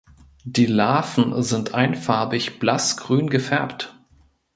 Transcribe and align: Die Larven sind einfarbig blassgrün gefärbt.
Die 0.45 0.65
Larven 0.65 1.43
sind 1.43 1.75
einfarbig 1.75 2.57
blassgrün 2.57 3.29
gefärbt. 3.29 3.95